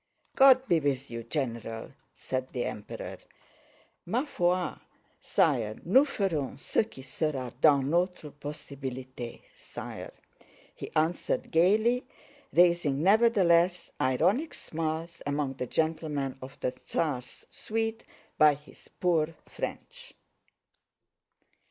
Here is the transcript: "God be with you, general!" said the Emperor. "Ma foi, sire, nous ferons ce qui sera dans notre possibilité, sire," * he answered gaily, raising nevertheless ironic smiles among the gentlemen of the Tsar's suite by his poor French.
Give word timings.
"God 0.35 0.67
be 0.67 0.79
with 0.79 1.11
you, 1.11 1.21
general!" 1.21 1.91
said 2.11 2.47
the 2.49 2.65
Emperor. 2.65 3.19
"Ma 4.07 4.25
foi, 4.25 4.73
sire, 5.19 5.75
nous 5.85 6.09
ferons 6.09 6.59
ce 6.59 6.81
qui 6.83 7.03
sera 7.03 7.53
dans 7.61 7.83
notre 7.85 8.31
possibilité, 8.31 9.41
sire," 9.53 10.09
* 10.45 10.75
he 10.75 10.89
answered 10.95 11.51
gaily, 11.51 12.03
raising 12.51 13.03
nevertheless 13.03 13.91
ironic 14.01 14.55
smiles 14.55 15.21
among 15.27 15.53
the 15.53 15.67
gentlemen 15.67 16.35
of 16.41 16.59
the 16.61 16.71
Tsar's 16.71 17.45
suite 17.51 18.03
by 18.39 18.55
his 18.55 18.87
poor 18.99 19.35
French. 19.47 20.15